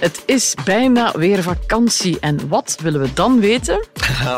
Het 0.00 0.22
is 0.26 0.54
bijna 0.64 1.12
weer 1.16 1.42
vakantie. 1.42 2.18
En 2.20 2.48
wat 2.48 2.76
willen 2.82 3.00
we 3.00 3.12
dan 3.12 3.40
weten? 3.40 3.86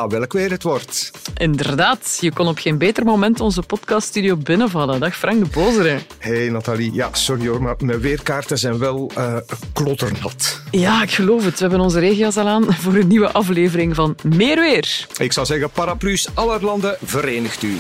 Welk 0.09 0.33
weer 0.33 0.51
het 0.51 0.63
wordt. 0.63 1.11
Inderdaad, 1.37 2.19
je 2.21 2.33
kon 2.33 2.49
op 2.49 2.59
geen 2.59 2.79
beter 2.79 3.05
moment 3.05 3.41
onze 3.41 3.63
podcaststudio 3.63 4.37
binnenvallen. 4.37 5.01
Dag 5.01 5.17
Frank 5.17 5.45
de 5.45 5.51
Bozere. 5.51 5.99
Hey 6.19 6.49
Nathalie, 6.49 6.93
ja, 6.93 7.09
sorry 7.13 7.49
hoor, 7.49 7.63
maar 7.63 7.75
mijn 7.79 8.01
weerkaarten 8.01 8.59
zijn 8.59 8.79
wel 8.79 9.11
uh, 9.19 9.37
klotternat. 9.73 10.61
Ja, 10.71 11.03
ik 11.03 11.11
geloof 11.11 11.45
het. 11.45 11.55
We 11.55 11.61
hebben 11.61 11.81
onze 11.81 11.99
regia's 11.99 12.37
al 12.37 12.49
aan 12.49 12.75
voor 12.75 12.95
een 12.95 13.09
nieuwe 13.09 13.33
aflevering 13.33 13.95
van 13.95 14.17
Meer 14.23 14.61
Weer. 14.61 15.07
Ik 15.19 15.33
zou 15.33 15.47
zeggen, 15.47 15.71
paraplu's 15.71 16.29
aller 16.35 16.65
landen, 16.65 16.97
verenigt 17.05 17.63
u. 17.63 17.79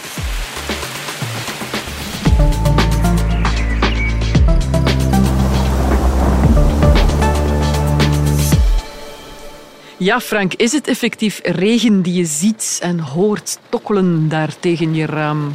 Ja, 10.02 10.20
Frank, 10.20 10.55
is 10.55 10.73
het 10.73 10.87
effectief 10.87 11.41
regen 11.42 12.02
die 12.02 12.15
je 12.15 12.24
ziet 12.24 12.79
en 12.83 12.98
hoort 12.98 13.59
tokkelen 13.69 14.28
daar 14.28 14.59
tegen 14.61 14.95
je 14.95 15.06
raam? 15.06 15.52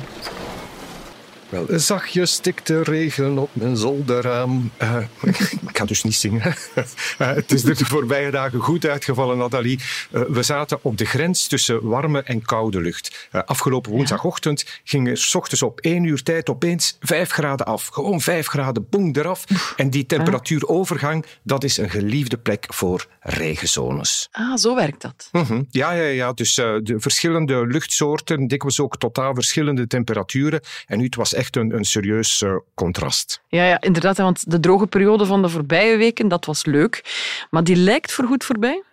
Wel, 1.50 1.66
zachtjes 1.70 2.32
stikt 2.32 2.68
de 2.68 2.84
regen 2.84 3.38
op 3.38 3.50
mijn 3.54 3.78
zolderraam. 3.78 4.72
Uh, 4.82 4.98
ik 5.70 5.78
ga 5.78 5.86
dus 5.86 6.04
niet 6.04 6.16
zingen. 6.16 6.56
uh, 6.76 6.84
het 7.36 7.52
is 7.52 7.64
er 7.64 7.78
de 7.78 7.86
voorbije 7.86 8.32
dagen 8.32 8.60
goed 8.60 8.86
uitgevallen, 8.86 9.38
Nathalie. 9.38 9.80
Uh, 10.12 10.22
we 10.28 10.44
zaten 10.44 10.80
op 10.82 10.98
de 10.98 11.06
grens 11.06 11.48
tussen 11.48 11.88
warme 11.88 12.22
en 12.22 12.42
koude 12.42 12.82
lucht. 12.82 13.30
afgelopen 13.32 13.92
woensdagochtend 13.92 14.66
ging 14.84 15.08
er 15.08 15.18
s 15.18 15.36
ochtends 15.36 15.62
op 15.62 15.80
één 15.80 16.04
uur 16.04 16.23
tijd 16.23 16.50
opeens 16.50 16.98
vijf 17.00 17.32
graden 17.32 17.66
af. 17.66 17.88
Gewoon 17.88 18.22
vijf 18.22 18.48
graden, 18.48 18.88
boem, 18.90 19.12
eraf. 19.16 19.44
En 19.76 19.90
die 19.90 20.06
temperatuurovergang, 20.06 21.26
dat 21.44 21.64
is 21.64 21.78
een 21.78 21.90
geliefde 21.90 22.38
plek 22.38 22.66
voor 22.68 23.06
regenzones. 23.20 24.28
Ah, 24.32 24.56
zo 24.56 24.75
werkt 24.75 25.02
dat. 25.02 25.30
-huh. 25.31 25.62
Ja, 25.70 25.92
ja, 25.92 26.03
ja. 26.03 26.34
Dus 26.34 26.56
de 26.56 26.95
verschillende 26.98 27.68
luchtsoorten, 27.68 28.48
dikwijls 28.48 28.80
ook 28.80 28.98
totaal 28.98 29.34
verschillende 29.34 29.88
temperaturen. 29.88 30.62
En 30.86 30.98
nu, 30.98 31.03
het 31.03 31.16
was 31.16 31.36
echt 31.38 31.56
een, 31.56 31.76
een 31.76 31.86
serieus 31.86 32.42
uh, 32.42 32.56
contrast. 32.76 33.42
Ja, 33.48 33.66
ja, 33.66 33.82
inderdaad. 33.82 34.18
Want 34.18 34.52
de 34.52 34.60
droge 34.60 34.88
periode 34.88 35.26
van 35.26 35.42
de 35.42 35.50
voorbije 35.50 35.98
weken, 35.98 36.28
dat 36.28 36.46
was 36.46 36.66
leuk. 36.66 37.04
Maar 37.50 37.64
die 37.64 37.76
lijkt 37.76 38.12
voorgoed 38.12 38.44
voorbij? 38.44 38.84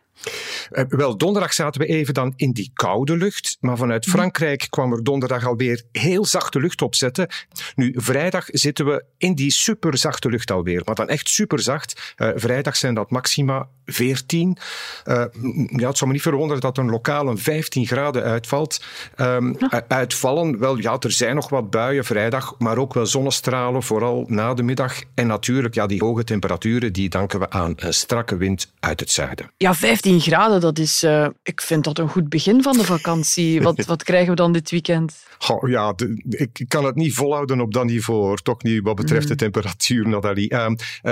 Uh, 0.70 0.84
wel, 0.88 1.16
donderdag 1.16 1.52
zaten 1.52 1.80
we 1.80 1.86
even 1.86 2.14
dan 2.14 2.32
in 2.36 2.52
die 2.52 2.70
koude 2.74 3.16
lucht. 3.16 3.56
Maar 3.60 3.76
vanuit 3.76 4.04
Frankrijk 4.04 4.66
kwam 4.70 4.92
er 4.92 5.04
donderdag 5.04 5.46
alweer 5.46 5.82
heel 5.92 6.24
zachte 6.24 6.60
lucht 6.60 6.82
opzetten. 6.82 7.28
Nu, 7.74 7.92
vrijdag 7.96 8.44
zitten 8.46 8.86
we 8.86 9.04
in 9.18 9.34
die 9.34 9.50
superzachte 9.50 10.28
lucht 10.28 10.50
alweer. 10.50 10.82
Maar 10.84 10.94
dan 10.94 11.08
echt 11.08 11.28
superzacht. 11.28 12.14
Uh, 12.16 12.30
vrijdag 12.34 12.76
zijn 12.76 12.94
dat 12.94 13.10
maxima 13.10 13.68
14. 13.86 14.56
Uh, 15.04 15.24
ja, 15.66 15.88
het 15.88 15.96
zou 15.96 16.06
me 16.06 16.12
niet 16.12 16.22
verwonderen 16.22 16.60
dat 16.60 16.78
een 16.78 16.90
lokaal 16.90 17.28
een 17.28 17.38
15 17.38 17.86
graden 17.86 18.22
uitvalt. 18.22 18.84
Um, 19.16 19.56
ja. 19.58 19.84
Uitvallen, 19.88 20.58
wel 20.58 20.76
ja, 20.76 20.96
er 20.98 21.12
zijn 21.12 21.34
nog 21.34 21.48
wat 21.48 21.70
buien 21.70 22.04
vrijdag, 22.04 22.54
maar 22.58 22.78
ook 22.78 22.94
wel 22.94 23.06
zonnestralen, 23.06 23.82
vooral 23.82 24.24
na 24.28 24.54
de 24.54 24.62
middag. 24.62 25.00
En 25.14 25.26
natuurlijk, 25.26 25.74
ja, 25.74 25.86
die 25.86 26.04
hoge 26.04 26.24
temperaturen, 26.24 26.92
die 26.92 27.08
danken 27.08 27.38
we 27.38 27.50
aan 27.50 27.72
een 27.76 27.94
strakke 27.94 28.36
wind 28.36 28.72
uit 28.80 29.00
het 29.00 29.10
zuiden. 29.10 29.50
Ja, 29.56 29.74
15 29.74 30.20
graden, 30.20 30.60
dat 30.60 30.78
is, 30.78 31.02
uh, 31.02 31.26
ik 31.42 31.60
vind 31.60 31.84
dat 31.84 31.98
een 31.98 32.08
goed 32.08 32.28
begin 32.28 32.62
van 32.62 32.76
de 32.76 32.84
vakantie. 32.84 33.62
Wat, 33.62 33.84
wat 33.84 34.02
krijgen 34.02 34.30
we 34.30 34.36
dan 34.36 34.52
dit 34.52 34.70
weekend? 34.70 35.22
Oh, 35.48 35.68
ja, 35.68 35.92
de, 35.92 36.22
ik 36.52 36.68
kan 36.68 36.84
het 36.84 36.94
niet 36.94 37.14
volhouden 37.14 37.60
op 37.60 37.72
dat 37.72 37.84
niveau, 37.84 38.36
toch 38.42 38.62
niet 38.62 38.82
wat 38.82 38.94
betreft 38.94 39.22
mm. 39.22 39.28
de 39.28 39.36
temperatuur, 39.36 40.08
Nathalie. 40.08 40.52
Uh, 40.52 40.70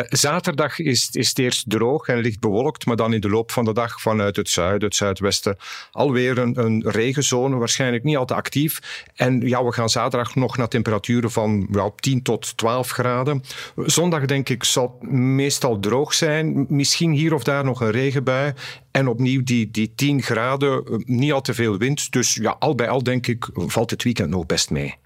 zaterdag 0.08 0.78
is, 0.78 1.08
is 1.12 1.28
het 1.28 1.38
eerst 1.38 1.70
droog 1.70 2.06
en 2.06 2.18
licht 2.18 2.40
bewolkt, 2.40 2.61
maar 2.86 2.96
dan 2.96 3.12
in 3.12 3.20
de 3.20 3.28
loop 3.28 3.50
van 3.50 3.64
de 3.64 3.72
dag 3.72 4.00
vanuit 4.00 4.36
het 4.36 4.48
zuiden, 4.48 4.88
het 4.88 4.96
zuidwesten, 4.96 5.56
alweer 5.90 6.38
een, 6.38 6.64
een 6.64 6.84
regenzone, 6.86 7.56
waarschijnlijk 7.56 8.04
niet 8.04 8.16
al 8.16 8.24
te 8.24 8.34
actief. 8.34 9.04
En 9.14 9.40
ja, 9.40 9.64
we 9.64 9.72
gaan 9.72 9.88
zaterdag 9.88 10.34
nog 10.34 10.56
naar 10.56 10.68
temperaturen 10.68 11.30
van 11.30 11.68
ja, 11.70 11.90
10 11.96 12.22
tot 12.22 12.56
12 12.56 12.90
graden. 12.90 13.42
Zondag, 13.76 14.26
denk 14.26 14.48
ik, 14.48 14.64
zal 14.64 14.98
het 15.00 15.10
meestal 15.10 15.80
droog 15.80 16.14
zijn. 16.14 16.66
Misschien 16.68 17.12
hier 17.12 17.34
of 17.34 17.42
daar 17.42 17.64
nog 17.64 17.80
een 17.80 17.90
regenbui. 17.90 18.52
En 18.90 19.08
opnieuw 19.08 19.42
die, 19.42 19.70
die 19.70 19.92
10 19.94 20.22
graden, 20.22 21.02
niet 21.06 21.32
al 21.32 21.40
te 21.40 21.54
veel 21.54 21.78
wind. 21.78 22.12
Dus 22.12 22.34
ja, 22.34 22.56
al 22.58 22.74
bij 22.74 22.88
al 22.88 23.02
denk 23.02 23.26
ik, 23.26 23.48
valt 23.54 23.90
het 23.90 24.02
weekend 24.02 24.30
nog 24.30 24.46
best 24.46 24.70
mee. 24.70 25.01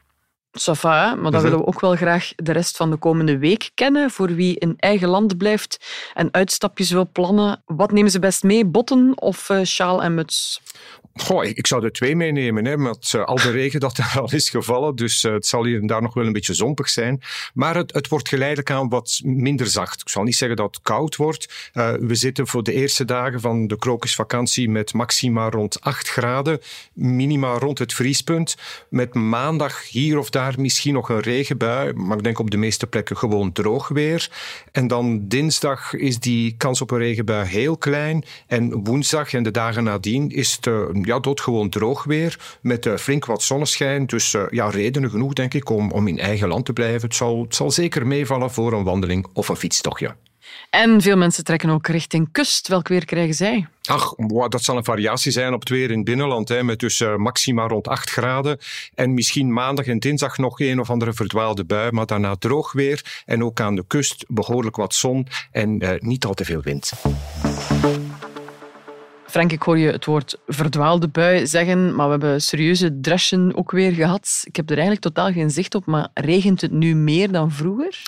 Safa, 0.60 1.14
maar 1.14 1.30
dan 1.30 1.42
willen 1.42 1.58
we 1.58 1.66
ook 1.66 1.80
wel 1.80 1.96
graag 1.96 2.32
de 2.36 2.52
rest 2.52 2.76
van 2.76 2.90
de 2.90 2.96
komende 2.96 3.38
week 3.38 3.70
kennen. 3.74 4.10
Voor 4.10 4.34
wie 4.34 4.58
in 4.58 4.74
eigen 4.76 5.08
land 5.08 5.36
blijft 5.36 5.86
en 6.14 6.28
uitstapjes 6.32 6.90
wil 6.90 7.08
plannen. 7.12 7.62
Wat 7.66 7.92
nemen 7.92 8.10
ze 8.10 8.18
best 8.18 8.42
mee? 8.42 8.64
Botten 8.64 9.12
of 9.20 9.48
uh, 9.48 9.62
sjaal 9.62 10.02
en 10.02 10.14
muts? 10.14 10.60
Goh, 11.16 11.44
ik 11.44 11.66
zou 11.66 11.84
er 11.84 11.92
twee 11.92 12.16
meenemen, 12.16 12.64
hè, 12.64 12.76
met 12.76 13.12
uh, 13.16 13.24
al 13.24 13.36
de 13.36 13.50
regen 13.60 13.80
dat 13.80 13.98
er 13.98 14.12
al 14.20 14.32
is 14.32 14.48
gevallen. 14.48 14.96
Dus 14.96 15.24
uh, 15.24 15.32
het 15.32 15.46
zal 15.46 15.64
hier 15.64 15.80
en 15.80 15.86
daar 15.86 16.02
nog 16.02 16.14
wel 16.14 16.26
een 16.26 16.32
beetje 16.32 16.54
zompig 16.54 16.88
zijn. 16.88 17.22
Maar 17.54 17.76
het, 17.76 17.92
het 17.92 18.08
wordt 18.08 18.28
geleidelijk 18.28 18.70
aan 18.70 18.88
wat 18.88 19.20
minder 19.24 19.66
zacht. 19.66 20.00
Ik 20.00 20.08
zal 20.08 20.22
niet 20.22 20.36
zeggen 20.36 20.56
dat 20.56 20.74
het 20.74 20.84
koud 20.84 21.16
wordt. 21.16 21.70
Uh, 21.74 21.92
we 22.00 22.14
zitten 22.14 22.46
voor 22.46 22.62
de 22.62 22.72
eerste 22.72 23.04
dagen 23.04 23.40
van 23.40 23.66
de 23.66 23.78
krokusvakantie 23.78 24.68
met 24.68 24.92
maxima 24.92 25.50
rond 25.50 25.80
8 25.80 26.08
graden. 26.08 26.60
Minima 26.92 27.52
rond 27.58 27.78
het 27.78 27.94
vriespunt. 27.94 28.56
Met 28.88 29.14
maandag 29.14 29.88
hier 29.88 30.18
of 30.18 30.30
daar 30.30 30.54
misschien 30.58 30.94
nog 30.94 31.08
een 31.08 31.20
regenbui. 31.20 31.92
Maar 31.92 32.16
ik 32.16 32.24
denk 32.24 32.38
op 32.38 32.50
de 32.50 32.56
meeste 32.56 32.86
plekken 32.86 33.16
gewoon 33.16 33.52
droog 33.52 33.88
weer. 33.88 34.30
En 34.72 34.86
dan 34.86 35.28
dinsdag 35.28 35.94
is 35.94 36.18
die 36.18 36.54
kans 36.56 36.80
op 36.80 36.90
een 36.90 36.98
regenbui 36.98 37.46
heel 37.46 37.76
klein. 37.76 38.24
En 38.46 38.84
woensdag 38.84 39.32
en 39.32 39.42
de 39.42 39.50
dagen 39.50 39.84
nadien 39.84 40.30
is 40.30 40.52
het 40.60 40.66
ja, 41.06 41.20
doodgewoon 41.20 41.68
droog 41.68 42.04
weer, 42.04 42.58
met 42.60 42.86
uh, 42.86 42.96
flink 42.96 43.24
wat 43.24 43.42
zonneschijn. 43.42 44.06
Dus 44.06 44.32
uh, 44.32 44.42
ja, 44.50 44.68
redenen 44.68 45.10
genoeg, 45.10 45.32
denk 45.32 45.54
ik, 45.54 45.70
om, 45.70 45.90
om 45.90 46.08
in 46.08 46.18
eigen 46.18 46.48
land 46.48 46.64
te 46.64 46.72
blijven. 46.72 47.00
Het 47.00 47.14
zal, 47.14 47.42
het 47.42 47.54
zal 47.54 47.70
zeker 47.70 48.06
meevallen 48.06 48.50
voor 48.50 48.72
een 48.72 48.84
wandeling 48.84 49.26
of 49.32 49.48
een 49.48 49.56
fietstochtje. 49.56 50.14
En 50.70 51.02
veel 51.02 51.16
mensen 51.16 51.44
trekken 51.44 51.70
ook 51.70 51.86
richting 51.86 52.28
kust. 52.32 52.68
Welk 52.68 52.88
weer 52.88 53.04
krijgen 53.04 53.34
zij? 53.34 53.66
Ach, 53.82 54.14
wow, 54.16 54.50
dat 54.50 54.62
zal 54.62 54.76
een 54.76 54.84
variatie 54.84 55.32
zijn 55.32 55.52
op 55.52 55.60
het 55.60 55.68
weer 55.68 55.90
in 55.90 55.96
het 55.96 56.04
binnenland, 56.04 56.48
hè, 56.48 56.62
met 56.62 56.78
dus 56.78 57.00
uh, 57.00 57.16
maxima 57.16 57.66
rond 57.66 57.88
8 57.88 58.10
graden. 58.10 58.58
En 58.94 59.14
misschien 59.14 59.52
maandag 59.52 59.86
en 59.86 59.98
dinsdag 59.98 60.38
nog 60.38 60.60
een 60.60 60.80
of 60.80 60.90
andere 60.90 61.12
verdwaalde 61.12 61.64
bui, 61.64 61.92
maar 61.92 62.06
daarna 62.06 62.36
droog 62.36 62.72
weer. 62.72 63.22
En 63.24 63.44
ook 63.44 63.60
aan 63.60 63.74
de 63.74 63.84
kust 63.86 64.24
behoorlijk 64.28 64.76
wat 64.76 64.94
zon 64.94 65.26
en 65.50 65.84
uh, 65.84 65.90
niet 65.98 66.24
al 66.24 66.34
te 66.34 66.44
veel 66.44 66.62
wind. 66.62 66.92
Frank, 69.36 69.52
ik 69.52 69.62
hoor 69.62 69.78
je 69.78 69.90
het 69.90 70.04
woord 70.04 70.38
verdwaalde 70.46 71.08
bui 71.08 71.46
zeggen, 71.46 71.94
maar 71.94 72.04
we 72.06 72.10
hebben 72.10 72.42
serieuze 72.42 73.00
dreschen 73.00 73.56
ook 73.56 73.70
weer 73.70 73.92
gehad. 73.92 74.42
Ik 74.44 74.56
heb 74.56 74.66
er 74.66 74.76
eigenlijk 74.76 75.00
totaal 75.04 75.32
geen 75.32 75.50
zicht 75.50 75.74
op, 75.74 75.86
maar 75.86 76.08
regent 76.14 76.60
het 76.60 76.72
nu 76.72 76.94
meer 76.94 77.32
dan 77.32 77.50
vroeger? 77.50 78.02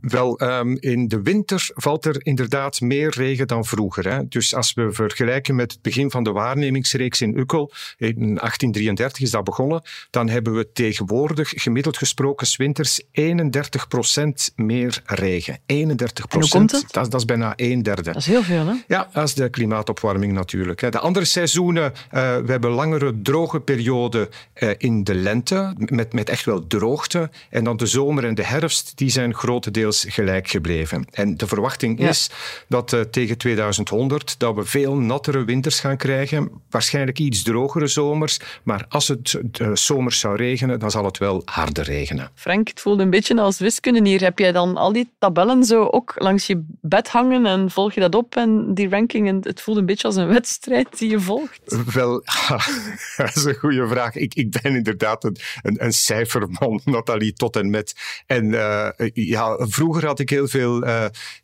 Wel, 0.00 0.42
um, 0.42 0.76
in 0.80 1.08
de 1.08 1.22
winter 1.22 1.70
valt 1.74 2.04
er 2.04 2.26
inderdaad 2.26 2.80
meer 2.80 3.10
regen 3.10 3.46
dan 3.46 3.64
vroeger. 3.64 4.08
Hè. 4.12 4.28
Dus 4.28 4.54
als 4.54 4.74
we 4.74 4.92
vergelijken 4.92 5.54
met 5.54 5.72
het 5.72 5.82
begin 5.82 6.10
van 6.10 6.24
de 6.24 6.32
waarnemingsreeks 6.32 7.20
in 7.20 7.38
Ukkel, 7.38 7.72
in 7.96 8.14
1833 8.14 9.22
is 9.22 9.30
dat 9.30 9.44
begonnen, 9.44 9.82
dan 10.10 10.28
hebben 10.28 10.54
we 10.54 10.72
tegenwoordig 10.72 11.52
gemiddeld 11.54 11.98
gesproken 11.98 12.46
winters 12.56 13.02
31% 13.02 14.54
meer 14.56 15.02
regen. 15.04 15.58
31 15.66 16.28
procent. 16.28 16.70
Dat? 16.70 16.84
Dat, 16.90 17.10
dat? 17.10 17.20
is 17.20 17.26
bijna 17.26 17.52
een 17.56 17.82
derde. 17.82 18.02
Dat 18.02 18.16
is 18.16 18.26
heel 18.26 18.42
veel, 18.42 18.66
hè? 18.66 18.74
Ja, 18.86 19.08
dat 19.12 19.24
is 19.24 19.34
de 19.34 19.48
klimaatopwarming 19.48 20.32
natuurlijk. 20.32 20.80
Hè. 20.80 20.90
De 20.90 20.98
andere 20.98 21.24
seizoenen, 21.24 21.92
uh, 21.92 22.10
we 22.36 22.50
hebben 22.50 22.70
langere 22.70 23.20
droge 23.22 23.60
perioden 23.60 24.28
uh, 24.54 24.70
in 24.78 25.04
de 25.04 25.14
lente, 25.14 25.74
met, 25.76 26.12
met 26.12 26.28
echt 26.28 26.44
wel 26.44 26.66
droogte. 26.66 27.30
En 27.50 27.64
dan 27.64 27.76
de 27.76 27.86
zomer 27.86 28.24
en 28.24 28.34
de 28.34 28.44
herfst, 28.44 28.92
die 28.94 29.10
zijn 29.10 29.34
grote 29.34 29.70
grotendeels 29.72 30.04
gelijk 30.08 30.48
gebleven. 30.48 31.06
En 31.10 31.36
de 31.36 31.46
verwachting 31.46 32.00
ja. 32.00 32.08
is 32.08 32.30
dat 32.68 32.92
uh, 32.92 33.00
tegen 33.00 33.38
2100 33.38 34.38
dat 34.38 34.54
we 34.54 34.64
veel 34.64 34.96
nattere 34.96 35.44
winters 35.44 35.80
gaan 35.80 35.96
krijgen, 35.96 36.50
waarschijnlijk 36.70 37.18
iets 37.18 37.42
drogere 37.42 37.86
zomers, 37.86 38.38
maar 38.62 38.84
als 38.88 39.08
het 39.08 39.40
uh, 39.60 39.70
zomers 39.74 40.18
zou 40.18 40.36
regenen, 40.36 40.78
dan 40.78 40.90
zal 40.90 41.04
het 41.04 41.18
wel 41.18 41.42
harder 41.44 41.84
regenen. 41.84 42.30
Frank, 42.34 42.68
het 42.68 42.80
voelt 42.80 43.00
een 43.00 43.10
beetje 43.10 43.40
als 43.40 43.58
wiskunde 43.58 44.08
hier. 44.08 44.20
Heb 44.20 44.38
jij 44.38 44.52
dan 44.52 44.76
al 44.76 44.92
die 44.92 45.10
tabellen 45.18 45.64
zo 45.64 45.84
ook 45.84 46.12
langs 46.16 46.46
je 46.46 46.64
bed 46.80 47.08
hangen 47.08 47.46
en 47.46 47.70
volg 47.70 47.92
je 47.92 48.00
dat 48.00 48.14
op 48.14 48.36
en 48.36 48.74
die 48.74 48.88
ranking? 48.88 49.28
En 49.28 49.38
het 49.42 49.60
voelt 49.60 49.76
een 49.78 49.86
beetje 49.86 50.06
als 50.06 50.16
een 50.16 50.28
wedstrijd 50.28 50.98
die 50.98 51.10
je 51.10 51.20
volgt. 51.20 51.76
Wel, 51.92 52.22
dat 53.16 53.36
is 53.36 53.44
een 53.44 53.54
goede 53.54 53.88
vraag. 53.88 54.14
Ik, 54.14 54.34
ik 54.34 54.62
ben 54.62 54.74
inderdaad 54.74 55.24
een, 55.24 55.36
een, 55.62 55.84
een 55.84 55.92
cijferman, 55.92 56.80
Nathalie, 56.94 57.32
tot 57.32 57.56
en 57.56 57.70
met. 57.70 57.94
En 58.26 58.44
uh, 58.44 58.88
ja, 59.14 59.61
vroeger 59.68 60.06
had 60.06 60.18
ik 60.18 60.30
heel 60.30 60.48
veel 60.48 60.86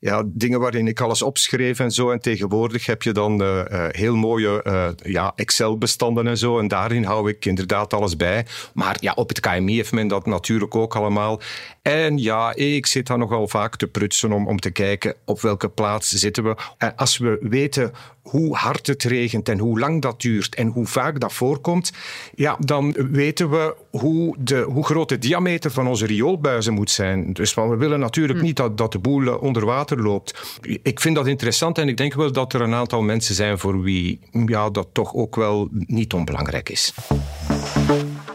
ja, 0.00 0.22
dingen 0.26 0.60
waarin 0.60 0.86
ik 0.86 1.00
alles 1.00 1.22
opschreef 1.22 1.78
en 1.78 1.90
zo. 1.90 2.10
En 2.10 2.20
tegenwoordig 2.20 2.86
heb 2.86 3.02
je 3.02 3.12
dan 3.12 3.42
heel 3.90 4.16
mooie 4.16 4.64
ja, 5.02 5.32
Excel-bestanden 5.36 6.26
en 6.26 6.38
zo. 6.38 6.58
En 6.58 6.68
daarin 6.68 7.04
hou 7.04 7.28
ik 7.28 7.44
inderdaad 7.44 7.94
alles 7.94 8.16
bij. 8.16 8.46
Maar 8.74 8.96
ja, 9.00 9.12
op 9.12 9.28
het 9.28 9.40
KMI 9.40 9.74
heeft 9.74 9.92
men 9.92 10.08
dat 10.08 10.26
natuurlijk 10.26 10.74
ook 10.74 10.96
allemaal. 10.96 11.40
En 11.82 12.18
ja, 12.18 12.54
ik 12.54 12.86
zit 12.86 13.06
daar 13.06 13.18
nogal 13.18 13.48
vaak 13.48 13.76
te 13.76 13.86
prutsen 13.86 14.32
om, 14.32 14.46
om 14.46 14.58
te 14.58 14.70
kijken 14.70 15.14
op 15.24 15.40
welke 15.40 15.68
plaats 15.68 16.08
zitten 16.08 16.44
we. 16.44 16.56
En 16.78 16.96
als 16.96 17.18
we 17.18 17.38
weten 17.40 17.92
hoe 18.30 18.56
hard 18.56 18.86
het 18.86 19.02
regent 19.02 19.48
en 19.48 19.58
hoe 19.58 19.78
lang 19.78 20.02
dat 20.02 20.20
duurt 20.20 20.54
en 20.54 20.68
hoe 20.68 20.86
vaak 20.86 21.20
dat 21.20 21.32
voorkomt, 21.32 21.92
ja, 22.34 22.56
dan 22.60 22.94
weten 23.10 23.50
we 23.50 23.74
hoe, 23.90 24.36
de, 24.38 24.60
hoe 24.60 24.84
groot 24.84 25.08
de 25.08 25.18
diameter 25.18 25.70
van 25.70 25.86
onze 25.86 26.06
rioolbuizen 26.06 26.74
moet 26.74 26.90
zijn. 26.90 27.32
Dus 27.32 27.54
we 27.54 27.76
willen 27.76 28.00
natuurlijk 28.00 28.38
hm. 28.38 28.44
niet 28.44 28.56
dat, 28.56 28.78
dat 28.78 28.92
de 28.92 28.98
boel 28.98 29.26
eh, 29.26 29.42
onder 29.42 29.64
water 29.64 30.02
loopt. 30.02 30.58
Ik 30.82 31.00
vind 31.00 31.14
dat 31.14 31.26
interessant 31.26 31.78
en 31.78 31.88
ik 31.88 31.96
denk 31.96 32.14
wel 32.14 32.32
dat 32.32 32.52
er 32.52 32.60
een 32.60 32.74
aantal 32.74 33.02
mensen 33.02 33.34
zijn 33.34 33.58
voor 33.58 33.82
wie 33.82 34.20
ja, 34.46 34.70
dat 34.70 34.88
toch 34.92 35.14
ook 35.14 35.36
wel 35.36 35.68
niet 35.70 36.12
onbelangrijk 36.12 36.68
is. 36.68 36.94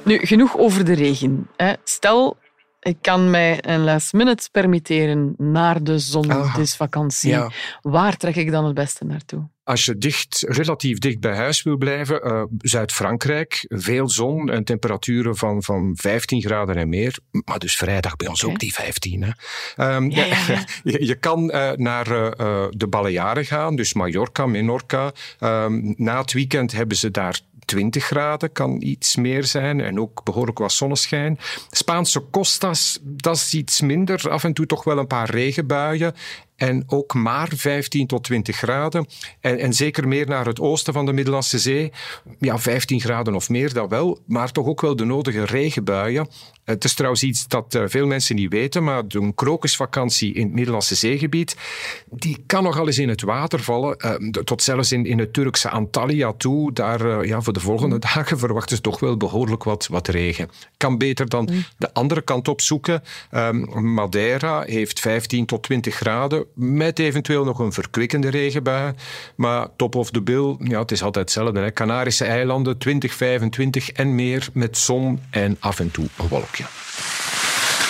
Nu, 0.04 0.18
genoeg 0.18 0.58
over 0.58 0.86
de 0.86 0.94
regen. 0.94 1.48
Stel, 1.84 2.38
ik 2.80 2.98
kan 3.02 3.30
mij 3.30 3.64
een 3.66 3.84
last 3.84 4.14
minute 4.14 4.50
permitteren 4.52 5.34
naar 5.38 5.84
de 5.84 6.00
zon. 6.00 6.30
Het 6.32 6.58
is 6.58 6.76
vakantie. 6.76 7.36
Waar 7.82 8.18
trek 8.18 8.36
ik 8.36 8.52
dan 8.52 8.66
het 8.66 8.74
beste 8.74 9.06
naartoe? 9.06 9.52
Als 9.64 9.86
je 9.86 9.98
dicht, 9.98 10.44
relatief 10.48 10.98
dicht 10.98 11.20
bij 11.20 11.36
huis 11.36 11.64
wil 11.64 11.78
blijven, 11.78 12.28
uh, 12.28 12.44
Zuid-Frankrijk, 12.58 13.66
veel 13.68 14.10
zon 14.10 14.50
en 14.50 14.64
temperaturen 14.64 15.36
van, 15.36 15.64
van 15.64 15.92
15 15.96 16.42
graden 16.42 16.76
en 16.76 16.90
meer. 16.90 17.18
Maar 17.46 17.60
dus 17.60 17.76
vrijdag 17.76 18.16
bij 18.16 18.28
ons 18.28 18.44
ook 18.44 18.60
die 18.60 18.74
15. 18.74 19.24
Hè. 19.24 19.96
Um, 19.96 20.12
ja, 20.12 20.26
ja, 20.26 20.36
je, 20.84 21.06
je, 21.06 21.16
kan 21.16 21.44
uh, 21.44 21.72
naar 21.72 22.12
uh, 22.12 22.66
de 22.70 22.88
Balearen 22.88 23.46
gaan, 23.46 23.76
dus 23.76 23.94
Mallorca, 23.94 24.46
Menorca. 24.46 25.12
Um, 25.40 25.94
na 25.98 26.22
het 26.22 26.34
weekend 26.34 26.72
hebben 26.72 26.98
ze 26.98 27.12
daar 27.12 27.40
20 27.66 28.04
graden, 28.06 28.52
kan 28.52 28.82
iets 28.82 29.16
meer 29.16 29.44
zijn. 29.44 29.82
En 29.82 30.00
ook 30.00 30.24
behoorlijk 30.24 30.58
wat 30.58 30.72
zonneschijn. 30.72 31.40
Spaanse 31.72 32.30
Costas, 32.32 33.00
dat 33.02 33.36
is 33.36 33.54
iets 33.54 33.82
minder. 33.82 34.30
Af 34.30 34.44
en 34.44 34.54
toe 34.54 34.66
toch 34.66 34.84
wel 34.84 34.98
een 34.98 35.08
paar 35.08 35.30
regenbuien. 35.30 36.16
En 36.56 36.84
ook 36.88 37.14
maar 37.14 37.50
15 37.56 38.08
tot 38.08 38.24
20 38.24 38.56
graden. 38.56 39.06
En, 39.40 39.60
en, 39.60 39.74
zeker 39.74 40.08
meer 40.08 40.28
naar 40.28 40.46
het 40.46 40.60
oosten 40.60 40.94
van 40.94 41.06
de 41.06 41.14
Middellandse 41.14 41.60
Zee. 41.60 41.92
Ja, 42.40 42.60
15 42.60 43.00
graden 43.00 43.36
of 43.36 43.50
meer, 43.50 43.74
dat 43.74 43.90
wel. 43.90 44.20
Maar 44.26 44.52
toch 44.52 44.68
ook 44.68 44.82
wel 44.82 44.96
de 44.96 45.06
nodige 45.06 45.46
regenbuien. 45.46 46.28
Het 46.64 46.84
is 46.84 46.94
trouwens 46.94 47.24
iets 47.24 47.48
dat 47.48 47.76
uh, 47.76 47.84
veel 47.86 48.08
mensen 48.08 48.36
niet 48.36 48.52
weten, 48.52 48.84
maar 48.84 49.04
een 49.08 49.34
krokusvakantie 49.36 50.34
in 50.34 50.44
het 50.44 50.54
Middellandse 50.54 50.96
Zeegebied, 50.96 51.56
die 52.10 52.44
kan 52.46 52.64
nogal 52.64 52.88
eens 52.88 52.98
in 52.98 53.10
het 53.10 53.22
water 53.22 53.60
vallen. 53.60 53.98
Uh, 54.06 54.30
tot 54.30 54.62
zelfs 54.62 54.92
in, 54.92 55.06
in 55.06 55.20
het 55.20 55.34
Turkse 55.34 55.70
Antalya 55.70 56.34
toe. 56.34 56.74
Daar, 56.74 57.06
uh, 57.06 57.24
ja, 57.28 57.42
voor 57.42 57.54
de 57.54 57.60
volgende 57.60 58.00
dagen 58.14 58.40
verwachten 58.40 58.76
ze 58.76 58.82
toch 58.82 59.00
wel 59.00 59.18
behoorlijk 59.18 59.64
wat, 59.64 59.88
wat 59.88 60.08
regen. 60.08 60.50
Kan 60.78 60.98
beter 60.98 61.30
dan 61.30 61.50
mm. 61.52 61.64
de 61.78 61.94
andere 61.94 62.22
kant 62.22 62.48
op 62.48 62.62
zoeken. 62.62 63.04
Um, 63.32 63.94
Madeira 63.94 64.62
heeft 64.62 65.00
15 65.00 65.46
tot 65.46 65.64
20 65.64 65.96
graden 65.96 66.46
met 66.54 67.00
eventueel 67.00 67.44
nog 67.44 67.60
een 67.60 67.74
verkwikkende 67.74 68.30
regenbui. 68.30 68.94
Maar 69.36 69.68
top 69.76 69.96
of 69.96 70.12
the 70.12 70.22
bill, 70.22 70.56
ja, 70.60 70.80
het 70.80 70.92
is 70.92 71.04
altijd 71.04 71.26
hetzelfde. 71.26 71.60
Hè. 71.60 71.72
Canarische 71.72 72.26
eilanden, 72.26 72.78
20, 72.78 73.14
25 73.14 73.92
en 73.92 74.16
meer 74.16 74.48
met 74.54 74.78
zon 74.78 75.20
en 75.30 75.58
af 75.60 75.80
en 75.80 75.92
toe 75.92 76.08
een 76.18 76.28
wolkje. 76.28 76.64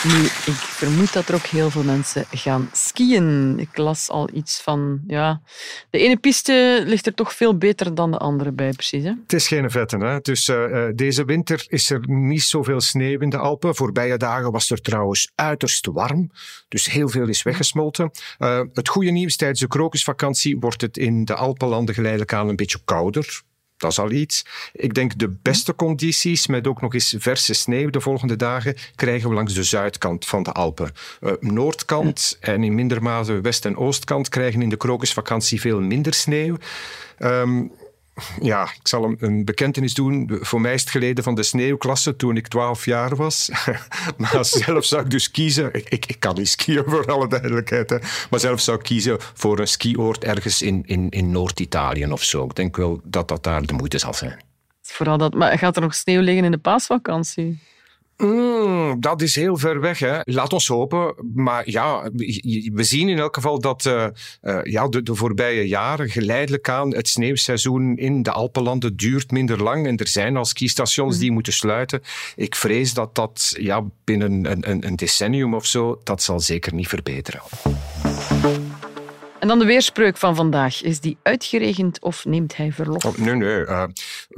Nu, 0.08 0.24
ik 0.24 0.54
vermoed 0.54 1.14
dat 1.14 1.28
er 1.28 1.36
ook 1.36 1.46
heel 1.46 1.70
veel 1.70 1.84
mensen 1.84 2.26
gaan 2.32 2.70
skiën. 2.72 3.60
Ik 3.60 3.78
las 3.78 4.10
al 4.10 4.30
iets 4.34 4.62
van, 4.62 5.02
ja, 5.08 5.42
de 5.90 5.98
ene 5.98 6.18
piste 6.18 6.84
ligt 6.86 7.06
er 7.06 7.14
toch 7.14 7.34
veel 7.34 7.58
beter 7.58 7.96
dan 7.96 8.12
de 8.12 8.18
andere 8.18 8.52
bij, 8.52 8.72
precies. 8.72 9.04
Hè? 9.04 9.14
Het 9.22 9.34
is 9.34 9.48
geen 9.48 9.72
vetten. 9.72 10.00
Hè? 10.02 10.20
Dus 10.20 10.48
uh, 10.48 10.88
deze 10.96 11.26
winter 11.26 11.66
is 11.68 11.90
er 11.90 12.00
niet 12.08 12.44
zoveel 12.44 12.82
sneeuw 12.82 13.20
in 13.20 13.30
de 13.30 13.38
Alpen. 13.38 13.76
Voorbije 13.76 14.18
dagen 14.18 14.52
was 14.52 14.70
er 14.70 14.82
trouwens 14.82 15.32
uiterst 15.36 15.86
warm, 15.86 16.32
dus 16.68 16.86
heel 16.86 17.10
veel 17.10 17.28
is 17.28 17.44
weggesmolten. 17.44 18.12
Uh, 18.40 18.62
het 18.74 18.90
goede 18.90 19.12
nieuws, 19.12 19.36
tijdens 19.36 19.60
de 19.60 19.68
krokusvakantie 19.68 20.60
wordt 20.60 20.82
het 20.82 20.98
in 20.98 21.26
de 21.26 21.36
Alpenlanden 21.36 21.96
geleidelijk 21.96 22.34
aan 22.34 22.50
een 22.50 22.56
beetje 22.56 22.80
kouder. 22.86 23.42
Dat 23.84 23.92
is 23.92 24.00
al 24.00 24.12
iets. 24.12 24.46
Ik 24.74 24.94
denk 24.94 25.18
de 25.18 25.36
beste 25.42 25.76
condities, 25.76 26.48
met 26.48 26.68
ook 26.68 26.82
nog 26.82 26.94
eens 26.94 27.16
verse 27.18 27.54
sneeuw 27.54 27.90
de 27.90 28.02
volgende 28.02 28.36
dagen, 28.36 28.76
krijgen 28.96 29.30
we 29.30 29.36
langs 29.36 29.54
de 29.54 29.64
zuidkant 29.64 30.26
van 30.26 30.44
de 30.44 30.52
Alpen. 30.52 30.92
Uh, 31.22 31.32
noordkant 31.40 32.38
en 32.40 32.64
in 32.64 32.76
minder 32.76 33.02
mate 33.04 33.42
west- 33.42 33.66
en 33.66 33.78
oostkant 33.78 34.30
krijgen 34.30 34.62
in 34.62 34.70
de 34.70 34.78
krokusvakantie 34.78 35.62
veel 35.62 35.82
minder 35.82 36.14
sneeuw. 36.14 36.58
Um, 37.20 37.72
ja, 38.42 38.64
ik 38.64 38.88
zal 38.88 39.04
een, 39.04 39.18
een, 39.20 39.46
bekentenis 39.46 39.94
doen. 39.94 40.38
Voor 40.42 40.62
mij 40.62 40.74
is 40.74 40.82
het 40.82 40.90
geleden 40.90 41.24
van 41.24 41.36
de 41.36 41.44
sneeuwklasse 41.44 42.16
toen 42.16 42.38
ik 42.38 42.48
12 42.48 42.86
jaar 42.86 43.16
was. 43.16 43.50
maar 44.18 44.46
zelf 44.46 44.86
zou 44.86 45.02
ik 45.04 45.10
dus 45.10 45.32
kiezen. 45.32 45.74
Ik, 45.74 46.06
ik, 46.06 46.16
kan 46.20 46.36
niet 46.36 46.50
skiën 46.50 46.84
voor 46.88 47.06
alle 47.06 47.28
duidelijkheid. 47.28 47.90
Maar 48.30 48.40
zelf 48.40 48.60
zou 48.60 48.78
ik 48.78 48.84
kiezen 48.84 49.18
voor 49.20 49.60
een 49.60 49.68
skioord 49.68 50.24
ergens 50.24 50.62
in, 50.62 50.84
in, 50.86 51.10
in 51.10 51.32
Noord-Italië 51.32 52.06
of 52.06 52.24
zo. 52.24 52.46
Ik 52.46 52.56
denk 52.56 52.78
wel 52.78 53.02
dat 53.04 53.28
dat 53.28 53.44
daar 53.44 53.66
de 53.66 53.74
moeite 53.74 53.98
zal 53.98 54.14
zijn. 54.14 54.42
Vooral 54.82 55.18
dat, 55.18 55.34
maar 55.34 55.58
gaat 55.58 55.76
er 55.76 55.82
nog 55.82 55.96
sneeuw 55.96 56.22
liggen 56.22 56.44
in 56.44 56.52
de 56.52 56.58
paasvakantie? 56.58 57.60
Mm, 58.18 59.02
dat 59.02 59.22
is 59.22 59.36
heel 59.36 59.58
ver 59.58 59.80
weg. 59.80 60.00
Hè. 60.00 60.20
Laat 60.24 60.54
ons 60.54 60.68
hopen. 60.68 61.16
Maar 61.34 61.70
ja, 61.70 62.10
we 62.74 62.84
zien 62.84 63.10
in 63.10 63.20
elk 63.20 63.36
geval 63.36 63.60
dat 63.60 63.86
uh, 63.86 64.06
uh, 64.42 64.60
ja, 64.64 64.88
de, 64.88 65.04
de, 65.04 65.16
voorbije 65.16 65.68
jaren 65.68 66.10
geleidelijk 66.10 66.70
aan 66.70 66.96
het 66.96 67.08
sneeuwseizoen 67.08 67.98
in 67.98 68.24
de 68.24 68.32
Alpenlanden 68.32 68.96
duurt 68.96 69.32
minder 69.32 69.64
lang. 69.64 69.88
En 69.88 69.98
er 69.98 70.08
zijn 70.08 70.38
al 70.38 70.46
skistations 70.46 71.16
die 71.16 71.26
mhm. 71.26 71.34
moeten 71.34 71.54
sluiten. 71.54 72.02
Ik 72.36 72.56
vrees 72.56 72.94
dat 72.94 73.16
dat 73.16 73.56
ja, 73.60 73.84
binnen 74.04 74.46
een, 74.46 74.70
een, 74.70 74.88
een 74.88 74.96
decennium 74.96 75.54
of 75.54 75.66
zo, 75.66 76.00
dat 76.04 76.22
zal 76.22 76.40
zeker 76.40 76.74
niet 76.74 76.88
verbeteren. 76.88 77.42
En 79.44 79.50
dan 79.50 79.60
de 79.60 79.66
weerspreuk 79.66 80.18
van 80.18 80.36
vandaag. 80.36 80.84
Is 80.84 81.00
die 81.00 81.18
uitgeregend 81.24 82.02
of 82.02 82.26
neemt 82.26 82.58
hij 82.58 82.72
verlof? 82.72 83.06
Oh, 83.06 83.18
nee, 83.18 83.36
nee. 83.36 83.60
Uh, 83.60 83.84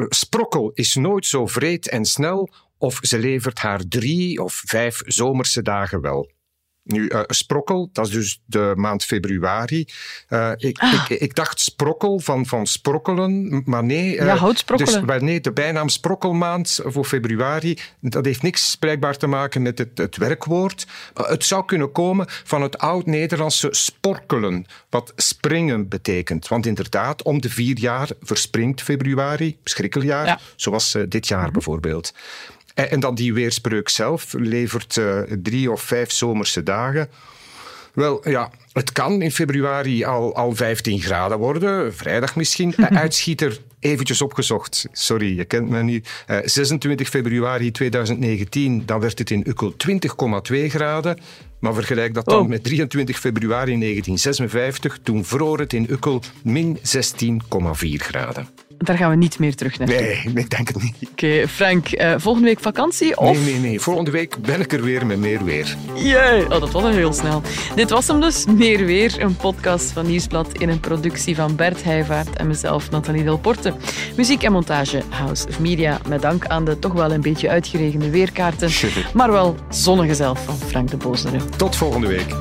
sprokkel 0.09 0.71
is 0.73 0.95
nooit 0.95 1.25
zo 1.25 1.47
vreed 1.47 1.89
en 1.89 2.05
snel 2.05 2.49
of 2.77 2.99
ze 3.01 3.19
levert 3.19 3.59
haar 3.59 3.81
drie 3.87 4.43
of 4.43 4.61
vijf 4.65 5.01
zomerse 5.05 5.61
dagen 5.61 6.01
wel. 6.01 6.33
Nu, 6.85 7.09
uh, 7.09 7.21
sprokkel, 7.27 7.89
dat 7.91 8.07
is 8.07 8.11
dus 8.11 8.41
de 8.45 8.73
maand 8.75 9.03
februari. 9.03 9.87
Uh, 10.29 10.51
ik, 10.57 10.77
ah. 10.77 10.93
ik, 10.93 11.19
ik, 11.19 11.35
dacht 11.35 11.59
sprokkel 11.59 12.19
van, 12.19 12.45
van 12.45 12.67
sprokkelen, 12.67 13.61
maar 13.65 13.83
nee. 13.83 14.15
Uh, 14.15 14.25
ja, 14.25 14.35
houtsprokkelen. 14.35 15.07
Dus, 15.07 15.21
nee, 15.21 15.41
de 15.41 15.51
bijnaam 15.51 15.89
sprokkelmaand 15.89 16.79
voor 16.83 17.05
februari, 17.05 17.77
dat 17.99 18.25
heeft 18.25 18.41
niks 18.41 18.75
blijkbaar 18.75 19.17
te 19.17 19.27
maken 19.27 19.61
met 19.61 19.77
het, 19.77 19.97
het 19.97 20.17
werkwoord. 20.17 20.87
het 21.13 21.45
zou 21.45 21.65
kunnen 21.65 21.91
komen 21.91 22.25
van 22.29 22.61
het 22.61 22.77
oud-Nederlandse 22.77 23.67
sporkelen, 23.71 24.65
wat 24.89 25.13
springen 25.15 25.87
betekent. 25.87 26.47
Want 26.47 26.65
inderdaad, 26.65 27.23
om 27.23 27.41
de 27.41 27.49
vier 27.49 27.79
jaar 27.79 28.09
verspringt 28.21 28.81
februari, 28.81 29.57
schrikkeljaar, 29.63 30.25
ja. 30.25 30.39
zoals 30.55 30.97
dit 31.07 31.27
jaar 31.27 31.43
mhm. 31.43 31.51
bijvoorbeeld. 31.51 32.13
En, 32.75 32.91
en 32.91 32.99
dan 32.99 33.15
die 33.15 33.33
weerspreuk 33.33 33.89
zelf 33.89 34.33
levert 34.37 34.95
uh, 34.95 35.19
drie 35.41 35.71
of 35.71 35.81
vijf 35.81 36.11
zomerse 36.11 36.63
dagen. 36.63 37.09
Wel, 37.93 38.29
ja, 38.29 38.51
het 38.73 38.91
kan 38.91 39.21
in 39.21 39.31
februari 39.31 40.03
al, 40.03 40.35
al 40.35 40.55
15 40.55 41.01
graden 41.01 41.37
worden, 41.37 41.95
vrijdag 41.95 42.35
misschien. 42.35 42.75
Uitschieter 43.03 43.59
eventjes 43.79 44.21
opgezocht. 44.21 44.85
Sorry, 44.91 45.37
je 45.37 45.45
kent 45.45 45.69
me 45.69 45.83
niet. 45.83 46.09
Uh, 46.27 46.37
26 46.43 47.09
februari 47.09 47.71
2019, 47.71 48.83
dan 48.85 48.99
werd 48.99 49.19
het 49.19 49.31
in 49.31 49.43
Ukkel 49.47 49.73
20,2 50.51 50.55
graden. 50.67 51.19
Maar 51.59 51.73
vergelijk 51.73 52.13
dat 52.13 52.25
dan 52.25 52.41
oh. 52.41 52.47
met 52.47 52.63
23 52.63 53.19
februari 53.19 53.79
1956, 53.79 54.99
toen 55.03 55.25
vroor 55.25 55.59
het 55.59 55.73
in 55.73 55.87
Ukkel 55.89 56.21
min 56.43 56.77
16,4 56.77 56.81
graden. 57.95 58.47
Daar 58.77 58.97
gaan 58.97 59.09
we 59.09 59.15
niet 59.15 59.39
meer 59.39 59.55
terug 59.55 59.79
naar. 59.79 59.87
Nee, 59.87 60.21
ik 60.35 60.49
denk 60.49 60.67
het 60.67 60.83
niet. 60.83 60.95
Oké, 61.11 61.47
Frank, 61.47 62.01
uh, 62.01 62.13
volgende 62.17 62.47
week 62.47 62.59
vakantie? 62.59 63.17
Of? 63.17 63.37
Nee, 63.37 63.53
nee, 63.53 63.59
nee. 63.59 63.79
Volgende 63.79 64.11
week 64.11 64.37
ben 64.37 64.59
ik 64.59 64.73
er 64.73 64.83
weer 64.83 65.05
met 65.05 65.17
meer 65.17 65.43
weer. 65.43 65.75
Jee, 65.93 66.43
oh, 66.43 66.49
dat 66.49 66.71
was 66.71 66.83
al 66.83 66.89
heel 66.89 67.13
snel. 67.13 67.41
Dit 67.75 67.89
was 67.89 68.07
hem 68.07 68.21
dus, 68.21 68.45
Meer 68.45 68.85
Weer, 68.85 69.21
een 69.21 69.35
podcast 69.35 69.91
van 69.91 70.07
Nieuwsblad 70.07 70.57
in 70.57 70.69
een 70.69 70.79
productie 70.79 71.35
van 71.35 71.55
Bert 71.55 71.83
Heijvaart 71.83 72.35
en 72.35 72.47
mezelf, 72.47 72.91
Nathalie 72.91 73.23
Delporte. 73.23 73.73
Muziek 74.15 74.43
en 74.43 74.51
montage 74.51 75.01
House 75.09 75.47
of 75.47 75.59
Media, 75.59 75.99
met 76.07 76.21
dank 76.21 76.45
aan 76.45 76.65
de 76.65 76.79
toch 76.79 76.93
wel 76.93 77.11
een 77.11 77.21
beetje 77.21 77.49
uitgeregende 77.49 78.09
weerkaarten, 78.09 78.69
maar 79.13 79.31
wel 79.31 79.55
zonnige 79.69 80.15
zelf 80.15 80.45
van 80.45 80.57
Frank 80.57 80.91
de 80.91 80.97
Bozere. 80.97 81.37
Tot 81.57 81.75
volgende 81.75 82.07
week. 82.07 82.35